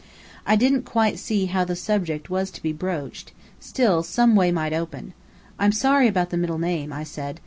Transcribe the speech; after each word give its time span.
I 0.47 0.55
didn't 0.55 0.81
quite 0.81 1.19
see 1.19 1.45
how 1.45 1.63
the 1.63 1.75
subject 1.75 2.27
was 2.31 2.49
to 2.49 2.63
be 2.63 2.73
broached: 2.73 3.33
still, 3.59 4.01
some 4.01 4.33
way 4.35 4.51
might 4.51 4.73
open. 4.73 5.13
"I'm 5.59 5.71
sorry 5.71 6.07
about 6.07 6.31
the 6.31 6.37
middle 6.37 6.57
name," 6.57 6.91
I 6.91 7.03
said. 7.03 7.39